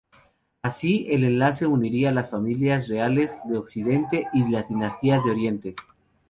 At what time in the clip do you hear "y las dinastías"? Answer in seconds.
4.33-5.23